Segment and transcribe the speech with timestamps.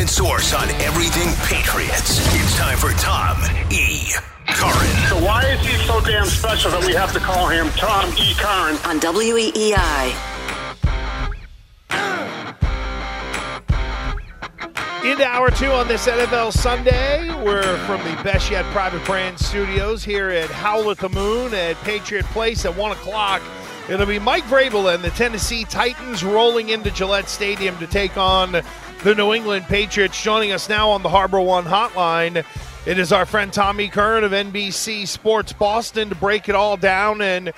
[0.00, 2.20] confident source on everything Patriots.
[2.34, 3.36] It's time for Tom
[3.70, 4.12] E.
[4.46, 5.08] Curran.
[5.08, 8.34] So why is he so damn special that we have to call him Tom E.
[8.34, 8.76] Curran?
[8.86, 10.14] on WEEI.
[15.04, 17.28] Into hour two on this NFL Sunday.
[17.44, 21.76] We're from the Best Yet Private Brand Studios here at Howl at the Moon at
[21.78, 23.42] Patriot Place at 1 o'clock.
[23.88, 28.52] It'll be Mike Vrabel and the Tennessee Titans rolling into Gillette Stadium to take on
[29.02, 30.22] the New England Patriots.
[30.22, 32.44] Joining us now on the Harbor One hotline,
[32.86, 37.20] it is our friend Tommy Curran of NBC Sports Boston to break it all down.
[37.20, 37.52] And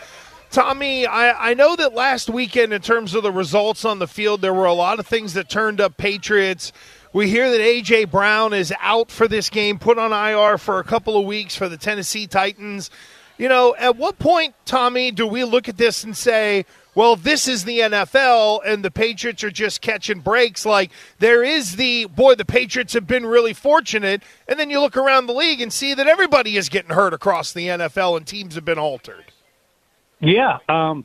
[0.51, 4.41] Tommy, I, I know that last weekend, in terms of the results on the field,
[4.41, 6.73] there were a lot of things that turned up Patriots.
[7.13, 8.07] We hear that A.J.
[8.07, 11.69] Brown is out for this game, put on IR for a couple of weeks for
[11.69, 12.91] the Tennessee Titans.
[13.39, 16.65] You know, at what point, Tommy, do we look at this and say,
[16.95, 20.67] well, this is the NFL and the Patriots are just catching breaks?
[20.67, 24.23] Like, there is the, boy, the Patriots have been really fortunate.
[24.47, 27.53] And then you look around the league and see that everybody is getting hurt across
[27.53, 29.25] the NFL and teams have been altered.
[30.21, 30.59] Yeah.
[30.69, 31.05] Um,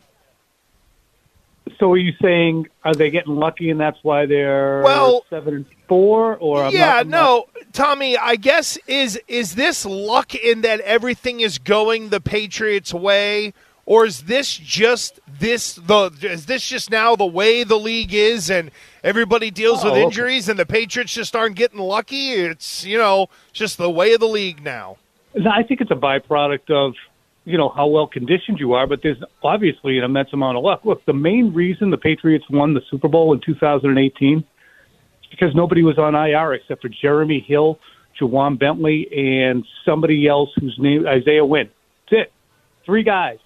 [1.79, 5.65] so are you saying are they getting lucky and that's why they're Well- seven and
[5.87, 6.35] four?
[6.37, 7.45] Or I'm yeah, not- no,
[7.77, 8.17] Tommy.
[8.17, 13.53] I guess is is this luck in that everything is going the Patriots' way,
[13.85, 18.49] or is this just this the is this just now the way the league is
[18.49, 18.71] and
[19.03, 22.31] everybody deals Oh, with injuries and the Patriots just aren't getting lucky?
[22.31, 24.97] It's you know just the way of the league now.
[25.35, 26.95] I think it's a byproduct of
[27.45, 30.83] you know how well conditioned you are, but there's obviously an immense amount of luck.
[30.83, 34.43] Look, the main reason the Patriots won the Super Bowl in 2018 is
[35.29, 37.79] because nobody was on IR except for Jeremy Hill,
[38.19, 41.69] Ja'Whaun Bentley, and somebody else whose name Isaiah Wynn.
[42.09, 42.33] That's it.
[42.85, 43.39] Three guys.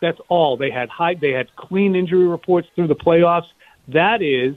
[0.00, 0.56] That's all.
[0.56, 3.48] They had high they had clean injury reports through the playoffs.
[3.88, 4.56] That is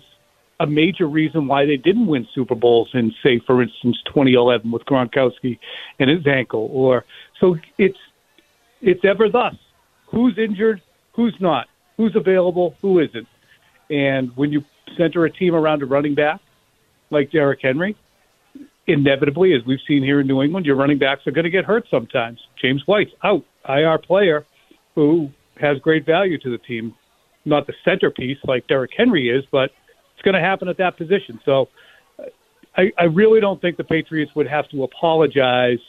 [0.60, 4.84] a major reason why they didn't win Super Bowls in, say, for instance, 2011 with
[4.86, 5.60] Gronkowski
[6.00, 6.70] and his ankle.
[6.72, 7.06] Or
[7.40, 7.98] so it's
[8.82, 9.56] it's ever thus:
[10.08, 10.82] who's injured,
[11.14, 11.68] who's not,
[11.98, 13.28] who's available, who isn't.
[13.90, 14.64] And when you
[14.98, 16.40] center a team around a running back
[17.10, 17.96] like Derrick Henry,
[18.88, 21.66] inevitably, as we've seen here in New England, your running backs are going to get
[21.66, 22.40] hurt sometimes.
[22.62, 24.46] James White's out, IR player,
[24.96, 25.30] who
[25.60, 26.94] has great value to the team.
[27.46, 29.72] Not the centerpiece like Derrick Henry is, but
[30.14, 31.40] it's going to happen at that position.
[31.46, 31.70] So
[32.76, 35.80] I, I really don't think the Patriots would have to apologize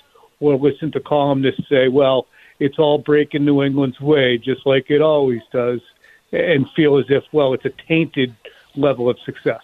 [0.41, 2.27] or listen to columnists say, well,
[2.61, 5.81] it's all breaking New England's way, just like it always does,
[6.33, 8.35] and feel as if, well, it's a tainted
[8.77, 9.63] level of success.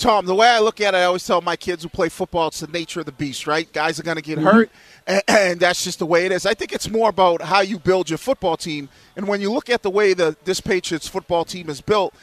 [0.00, 2.48] Tom, the way I look at it, I always tell my kids who play football,
[2.48, 3.70] it's the nature of the beast, right?
[3.70, 4.46] Guys are going to get mm-hmm.
[4.46, 4.70] hurt,
[5.06, 6.46] and, and that's just the way it is.
[6.46, 8.88] I think it's more about how you build your football team.
[9.14, 12.14] And when you look at the way the this Patriots football team is built,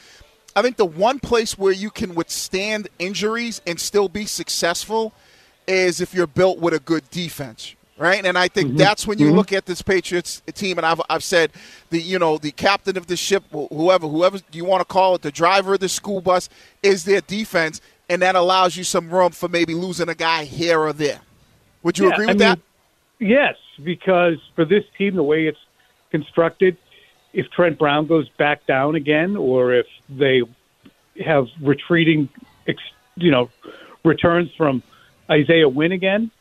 [0.55, 5.13] I think the one place where you can withstand injuries and still be successful
[5.67, 8.23] is if you're built with a good defense, right?
[8.23, 8.77] And I think mm-hmm.
[8.77, 9.37] that's when you mm-hmm.
[9.37, 10.77] look at this Patriots team.
[10.77, 11.51] And I've, I've said
[11.89, 15.21] the you know the captain of the ship, whoever whoever you want to call it,
[15.21, 16.49] the driver of the school bus
[16.83, 20.79] is their defense, and that allows you some room for maybe losing a guy here
[20.79, 21.19] or there.
[21.83, 22.59] Would you Yeah, agree I with mean, that?
[23.19, 25.59] Yes, because for this team, the way it's
[26.11, 26.77] constructed,
[27.33, 30.41] if Trent Brown goes back down again, or if they
[31.23, 32.29] have retreating,
[32.67, 32.81] ex-
[33.15, 33.49] you know,
[34.03, 34.83] returns from
[35.29, 36.31] Isaiah Wynn again,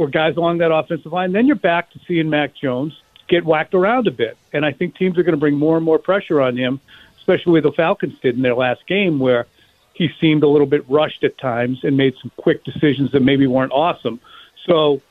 [0.00, 3.74] or guys along that offensive line, then you're back to seeing Mac Jones get whacked
[3.74, 4.38] around a bit.
[4.50, 6.80] And I think teams are going to bring more and more pressure on him,
[7.18, 9.46] especially the Falcons did in their last game, where
[9.92, 13.46] he seemed a little bit rushed at times and made some quick decisions that maybe
[13.46, 14.20] weren't awesome.
[14.66, 15.02] So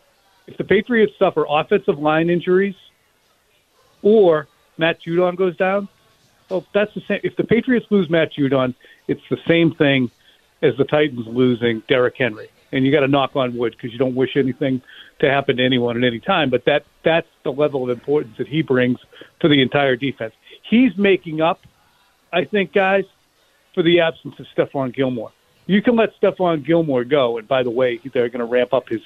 [0.47, 2.73] if the Patriots suffer offensive line injuries
[4.01, 4.47] or
[4.79, 5.87] Matt Judon goes down,
[6.49, 7.19] well, that's the same.
[7.23, 8.73] If the Patriots lose Matt Judon,
[9.07, 10.09] it's the same thing
[10.63, 12.49] as the Titans losing Derrick Henry.
[12.71, 14.81] And you got to knock on wood because you don't wish anything
[15.19, 16.49] to happen to anyone at any time.
[16.49, 18.99] But that that's the level of importance that he brings
[19.39, 20.33] to the entire defense.
[20.69, 21.61] He's making up,
[22.31, 23.05] I think, guys,
[23.73, 25.31] for the absence of Stephon Gilmore.
[25.65, 28.89] You can let Stephon Gilmore go, and by the way, they're going to ramp up
[28.89, 29.01] his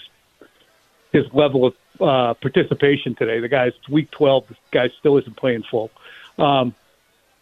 [1.11, 3.39] his level of uh, participation today.
[3.39, 4.47] The guy's week twelve.
[4.47, 5.91] The guy still isn't playing full.
[6.37, 6.73] Um,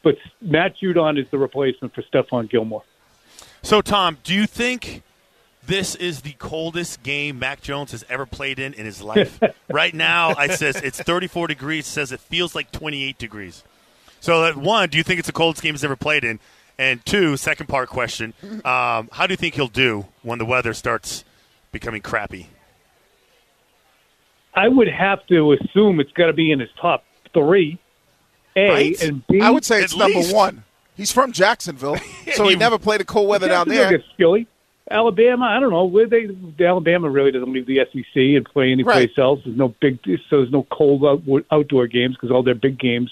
[0.04, 2.84] but Matt Judon is the replacement for Stephon Gilmore.
[3.62, 5.04] So, Tom, do you think
[5.66, 9.40] this is the coldest game Mac Jones has ever played in in his life?
[9.69, 11.86] right now, I says it's 34 degrees.
[11.86, 13.63] Says it feels like 28 degrees.
[14.19, 16.40] So, that, one, do you think it's the coldest game he's ever played in?
[16.78, 18.34] And two, second part question:
[18.66, 21.24] um, How do you think he'll do when the weather starts
[21.72, 22.48] becoming crappy?
[24.54, 27.04] I would have to assume it's got to be in his top
[27.34, 27.80] three.
[28.56, 29.02] A Right?
[29.02, 29.40] and B.
[29.42, 30.36] I would say At it's number least.
[30.36, 30.64] one.
[30.98, 31.98] He's from Jacksonville,
[32.34, 33.90] so he He- never played a cold weather down there.
[33.90, 34.48] gets skilly.
[34.92, 35.86] Alabama, I don't know.
[35.86, 36.28] Where they
[36.64, 39.24] Alabama really doesn't leave the SEC and play any place Right.
[39.24, 39.40] else.
[39.46, 40.00] There's no big,
[40.30, 43.12] so there's no cold out, outdoor games because all their big games,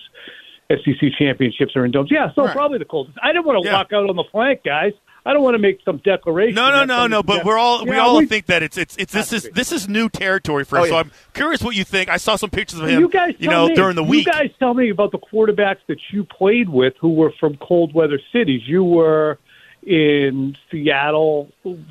[0.69, 2.11] SEC championships, are in domes.
[2.11, 2.53] Yeah, so Right.
[2.55, 3.17] probably the coldest.
[3.23, 3.73] I didn't want to Yeah.
[3.77, 4.93] walk out on the flank, guys.
[5.25, 6.55] I don't want to make some declaration.
[6.55, 7.21] No, no, no, no.
[7.21, 9.71] But we're all we Yeah, all we- think that it's it's it's this is this
[9.71, 10.83] is new territory for him.
[10.85, 10.95] Oh, So.
[10.97, 12.09] I'm curious what you think.
[12.09, 12.99] I saw some pictures of him.
[13.01, 13.75] You guys, you know, me.
[13.75, 14.25] during the week.
[14.25, 17.93] You guys tell me about the quarterbacks that you played with who were from cold
[17.93, 18.61] weather cities.
[18.65, 19.37] You were
[19.83, 21.85] in Seattle in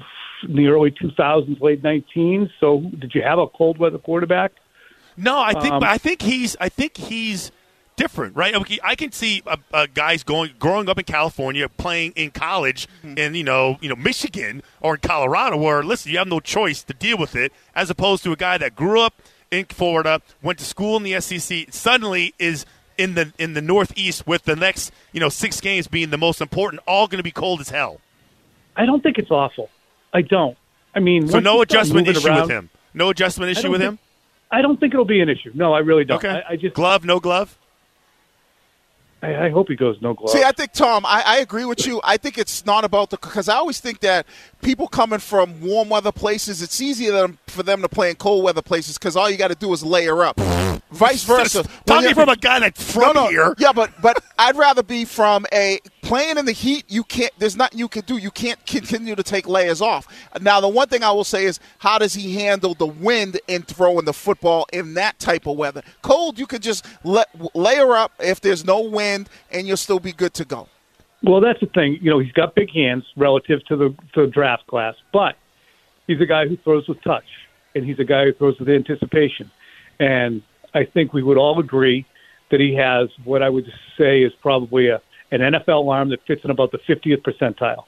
[0.55, 2.51] the early 2000s, late 19s.
[2.61, 4.53] So, did you have a cold weather quarterback?
[5.17, 7.51] No, I think Um, I think he's I think he's
[7.97, 8.55] different, right?
[8.85, 13.19] I can see uh, uh, guys going growing up in California, playing in college Mm-hmm.
[13.19, 16.85] in you know you know Michigan or in Colorado, where listen, you have no choice
[16.85, 19.15] to deal with it, as opposed to a guy that grew up
[19.51, 22.65] in Florida, went to school in the SEC, suddenly is
[22.99, 26.41] in the in the Northeast with the next you know six games being the most
[26.41, 28.01] important, all going to be cold as hell.
[28.77, 29.71] I don't think it's awful.
[30.13, 30.57] I don't.
[30.95, 32.71] I mean, So no adjustment issue around, with him.
[32.95, 33.99] No adjustment issue with think- him.
[34.51, 35.51] I don't think it'll be an issue.
[35.55, 36.17] No, I really don't.
[36.25, 36.43] Okay.
[36.49, 37.59] I, I just, glove, no glove.
[39.21, 40.33] I, I hope he goes no gloves.
[40.33, 42.01] See, I think Tom, I, I agree with you.
[42.05, 44.27] I think it's not about the because I always think that
[44.63, 48.63] people coming from warm weather places, it's easier for them to play in cold weather
[48.63, 50.39] places because all you got to do is layer up.
[50.91, 51.63] Vice versa.
[51.63, 53.55] When Talking from a guy that's from no, no, here.
[53.59, 56.85] yeah, but but I'd rather be from a playing in the heat.
[56.89, 57.33] You can't.
[57.39, 58.17] There's nothing you can do.
[58.17, 60.07] You can't continue to take layers off.
[60.41, 63.67] Now, the one thing I will say is, how does he handle the wind and
[63.67, 65.83] throwing the football in that type of weather?
[66.03, 70.13] Cold, you could just let, layer up if there's no wind, and you'll still be
[70.13, 70.69] good to go.
[71.23, 71.99] Well, that's the thing.
[72.01, 75.37] You know, he's got big hands relative to the, to the draft class, but
[76.07, 77.25] he's a guy who throws with touch,
[77.75, 79.51] and he's a guy who throws with anticipation.
[79.99, 80.43] And
[80.75, 82.07] I think we would all agree
[82.51, 85.01] that he has what I would say is probably a,
[85.31, 87.85] an NFL arm that fits in about the 50th percentile.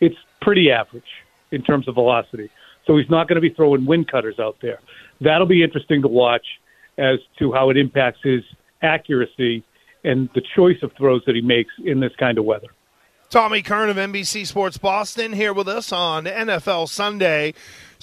[0.00, 1.04] It's pretty average
[1.50, 2.50] in terms of velocity.
[2.86, 4.80] So he's not going to be throwing wind cutters out there.
[5.20, 6.46] That'll be interesting to watch
[6.98, 8.42] as to how it impacts his
[8.82, 9.64] accuracy
[10.04, 12.68] and the choice of throws that he makes in this kind of weather.
[13.30, 17.54] Tommy Curran of NBC Sports Boston here with us on NFL Sunday.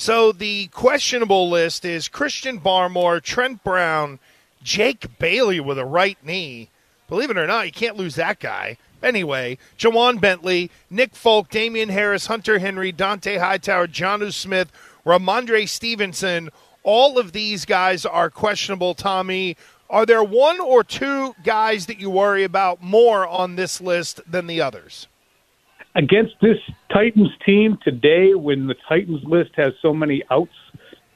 [0.02, 4.18] So the questionable list is Christian Barmore, Trent Brown,
[4.64, 6.70] Jake Bailey with a right knee.
[7.08, 8.78] Believe it or not, you can't lose that guy.
[9.04, 14.72] Anyway, Ja'Whaun Bentley, Nick Folk, Damien Harris, Hunter Henry, Dont'a Hightower, Jonnu Smith,
[15.06, 16.50] Rhamondre Stevenson.
[16.82, 19.56] All of these guys are questionable, Tommy.
[19.88, 24.48] Are there one or two guys that you worry about more on this list than
[24.48, 25.06] the others?
[25.96, 26.58] Against this
[26.92, 30.52] Titans team today, when the Titans list has so many outs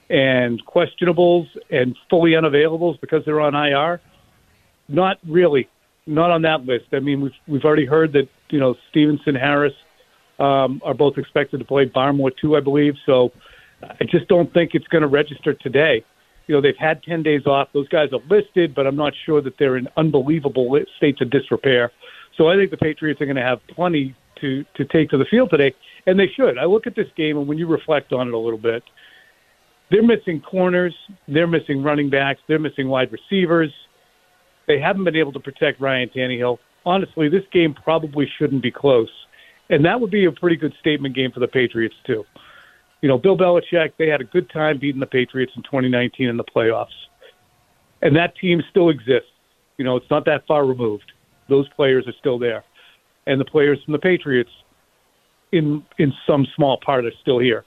[0.10, 4.02] and questionables and fully unavailables because they're on IR,
[4.88, 5.68] not really,
[6.06, 6.86] not on that list.
[6.94, 9.74] I mean, we've we've already heard that you know Stevenson, Harris
[10.40, 11.88] um, are both expected to play.
[11.88, 12.96] Barmore too, I believe.
[13.06, 13.32] So
[13.82, 16.04] I just don't think it's going to register today.
[16.48, 17.70] You know, they've had ten days off.
[17.74, 21.92] Those guys are listed, but I'm not sure that they're in unbelievable states of disrepair.
[22.38, 25.26] So I think the Patriots are going to have plenty to to take to the
[25.26, 25.74] field today,
[26.06, 26.58] and they should.
[26.58, 28.84] I look at this game, and when you reflect on it a little bit,
[29.92, 30.96] they're missing corners,
[31.28, 33.72] they're missing running backs, they're missing wide receivers.
[34.68, 36.58] They haven't been able to protect Ryan Tannehill.
[36.86, 39.10] Honestly, this game probably shouldn't be close,
[39.70, 42.24] and that would be a pretty good statement game for the Patriots too.
[43.02, 46.38] You know, Bill Belichick, they had a good time beating the Patriots in 2019 in
[46.38, 46.88] the playoffs,
[48.02, 49.30] and that team still exists.
[49.78, 51.12] You know, it's not that far removed.
[51.48, 52.64] Those players are still there
[53.28, 54.52] and the players from the Patriots,
[55.52, 57.66] in in some small part, are still here.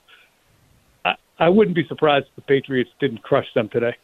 [1.05, 3.95] I, I wouldn't be surprised if the Patriots didn't crush them today.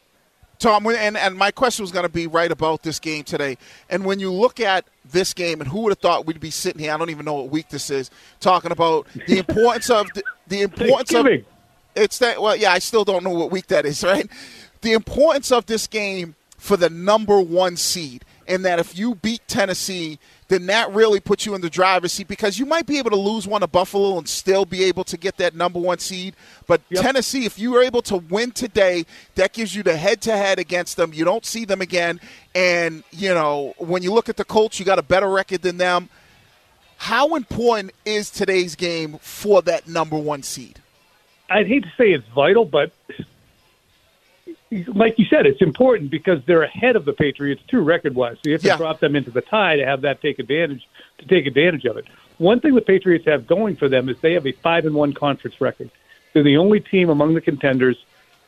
[0.58, 3.58] Tom, and, and my question was going to be right about this game today.
[3.90, 6.82] And when you look at this game, and who would have thought we'd be sitting
[6.82, 6.94] here?
[6.94, 8.10] I don't even know what week this is,
[8.40, 11.28] talking about the importance of the, the importance of
[11.96, 12.42] it's that.
[12.42, 14.30] Well, yeah, I still don't know what week that is, right?
[14.82, 19.42] The importance of this game for the number one seed, and that if you beat
[19.48, 23.10] Tennessee, then that really puts you in the driver's seat because you might be able
[23.10, 26.36] to lose one to Buffalo and still be able to get that number one seed.
[26.68, 27.04] But Yep.
[27.04, 30.60] Tennessee, if you are able to win today, that gives you the head to head
[30.60, 31.14] against them.
[31.14, 32.20] You don't see them again.
[32.54, 35.78] And, you know, when you look at the Colts, you got a better record than
[35.78, 36.10] them.
[36.98, 40.80] How important is today's game for that number one seed?
[41.50, 42.92] I'd hate to say it's vital, but
[44.88, 48.38] like you said, it's important because they're ahead of the Patriots too, record-wise.
[48.38, 48.78] So you have to Yeah.
[48.78, 50.88] drop them into the tie to have that take advantage
[51.20, 52.06] to take advantage of it.
[52.38, 55.14] One thing the Patriots have going for them is they have a five and one
[55.14, 55.90] conference record.
[56.34, 57.98] They're the only team among the contenders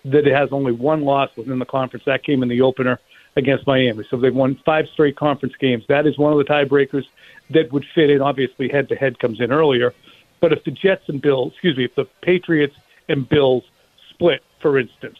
[0.03, 2.05] that has only one loss within the conference.
[2.05, 2.99] That came in the opener
[3.37, 4.03] against Miami.
[4.09, 5.85] So they've won five straight conference games.
[5.87, 7.05] That is one of the tiebreakers
[7.51, 8.21] that would fit in.
[8.21, 9.93] Obviously, head to head comes in earlier.
[10.39, 12.75] But if the Jets and Bills, excuse me, if the Patriots
[13.07, 13.63] and Bills
[14.09, 15.17] split, for instance,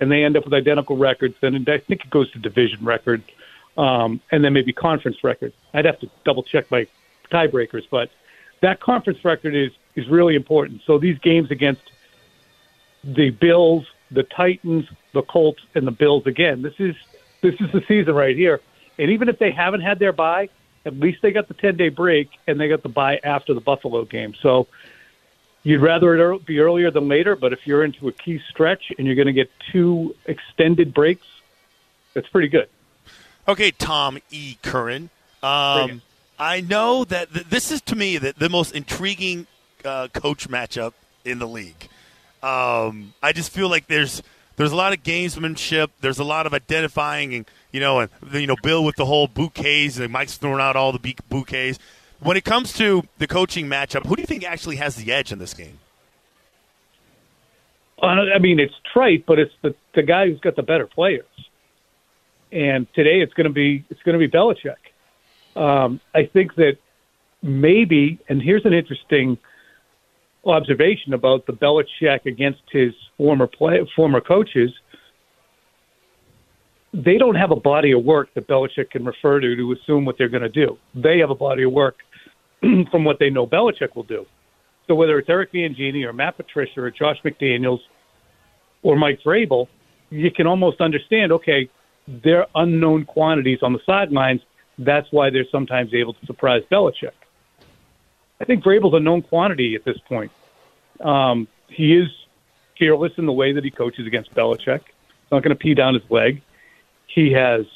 [0.00, 3.22] and they end up with identical records, then I think it goes to division record,
[3.76, 5.52] um, and then maybe conference record.
[5.74, 6.86] I'd have to double check my
[7.30, 8.10] tiebreakers, but
[8.60, 10.82] that conference record is is really important.
[10.86, 11.82] So these games against
[13.02, 16.62] the Bills, the Titans, the Colts, and the Bills again.
[16.62, 16.94] This is
[17.42, 18.60] this is the season right here.
[18.98, 20.48] And even if they haven't had their bye,
[20.84, 23.60] at least they got the ten day break and they got the bye after the
[23.60, 24.34] Buffalo game.
[24.42, 24.66] So
[25.62, 27.36] you'd rather it be earlier than later.
[27.36, 31.26] But if you're into a key stretch and you're going to get two extended breaks,
[32.14, 32.68] that's pretty good.
[33.48, 34.56] Okay, Tom E.
[34.62, 35.10] Curran.
[35.42, 36.02] Um,
[36.38, 39.46] I know that th- this is to me the, the most intriguing
[39.84, 40.92] uh, coach matchup
[41.24, 41.88] in the league.
[42.42, 44.22] Um, I just feel like there's
[44.56, 45.88] there's a lot of gamesmanship.
[46.00, 49.26] There's a lot of identifying, and you know, and you know, Bill with the whole
[49.26, 51.78] bouquets, and Mike's throwing out all the bouquets.
[52.20, 55.32] When it comes to the coaching matchup, who do you think actually has the edge
[55.32, 55.78] in this game?
[58.02, 61.24] Uh, I mean, it's trite, but it's the the guy who's got the better players.
[62.52, 64.76] And today, it's going to be it's going to be Belichick.
[65.56, 66.78] Um, I think that
[67.42, 69.38] maybe, and here's an interesting
[70.44, 74.70] observation about the Belichick against his former play, former coaches.
[76.92, 80.18] They don't have a body of work that Belichick can refer to to assume what
[80.18, 80.76] they're going to do.
[80.94, 81.98] They have a body of work
[82.90, 84.26] from what they know Belichick will do.
[84.86, 87.80] So whether it's Eric Mangini or Matt Patricia or Josh McDaniels
[88.82, 89.68] or Mike Vrabel,
[90.10, 91.32] you can almost understand.
[91.32, 91.70] Okay,
[92.08, 94.40] they're unknown quantities on the sidelines.
[94.78, 97.12] That's why they're sometimes able to surprise Belichick.
[98.40, 100.32] I think Vrabel's a known quantity at this point.
[101.00, 102.08] Um, he is
[102.78, 104.80] fearless in the way that he coaches against Belichick.
[104.80, 106.42] He's not going to pee down his leg.
[107.06, 107.66] He has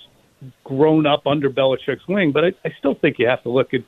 [0.64, 3.83] grown up under Belichick's wing, but I, I still think you have to look at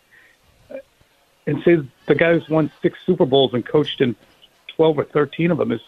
[1.46, 1.76] and say
[2.06, 4.16] the guy who's won six Super Bowls and coached in
[4.74, 5.80] twelve or thirteen of them has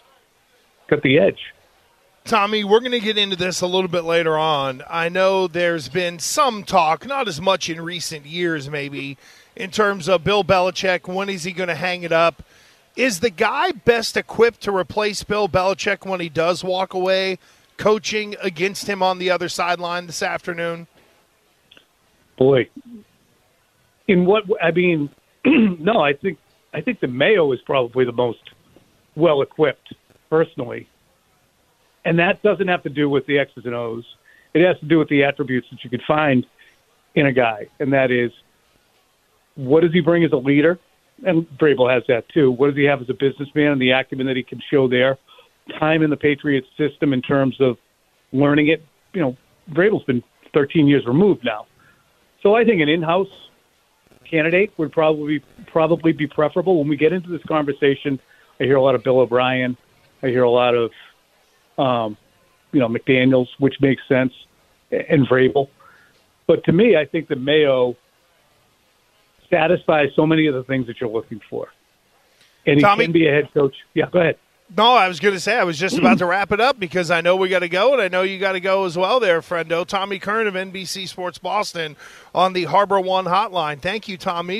[0.87, 1.53] got the edge.
[2.25, 4.83] Tommy, we're going to get into this a little bit later on.
[4.87, 9.17] I know there's been some talk, not as much in recent years, maybe,
[9.55, 11.11] in terms of Bill Belichick.
[11.11, 12.43] When is he going to hang it up?
[12.95, 17.39] Is the guy best equipped to replace Bill Belichick when he does walk away,
[17.77, 20.87] coaching against him on the other sideline this afternoon?
[22.37, 22.69] Boy,
[24.07, 25.09] in what I mean,
[25.45, 26.37] no, I think
[26.73, 28.51] I think the Mayo is probably the most
[29.15, 29.93] well equipped
[30.29, 30.87] personally,
[32.05, 34.05] and that doesn't have to do with the X's and O's.
[34.53, 36.45] It has to do with the attributes that you could find
[37.15, 38.31] in a guy, and that is
[39.55, 40.79] what does he bring as a leader?
[41.25, 42.51] And Vrabel has that too.
[42.51, 45.17] What does he have as a businessman and the acumen that he can show there?
[45.77, 47.77] Time in the Patriots system in terms of
[48.31, 48.85] learning it.
[49.13, 49.37] You know,
[49.71, 51.67] Vrabel's been 13 years removed now.
[52.41, 53.48] So I think an in-house
[54.29, 56.77] candidate would probably probably be preferable.
[56.79, 58.19] When we get into this conversation,
[58.59, 59.77] I hear a lot of Bill O'Brien.
[60.21, 60.91] I hear a lot of,
[61.77, 62.17] um,
[62.71, 64.33] you know, McDaniels, which makes sense,
[64.91, 65.69] and Vrabel.
[66.45, 67.95] But to me, I think the Mayo
[69.49, 71.69] satisfies so many of the things that you're looking for.
[72.65, 73.05] And he Tommy?
[73.05, 73.75] can be a head coach.
[73.93, 74.37] Yeah, go ahead.
[74.77, 77.09] No, I was going to say I was just about to wrap it up because
[77.09, 79.19] I know we got to go, and I know you got to go as well,
[79.19, 79.85] there, friendo.
[79.85, 81.95] Tommy Curran of NBC Sports Boston
[82.35, 83.79] on the Harbor One Hotline.
[83.79, 84.57] Thank you, Tommy.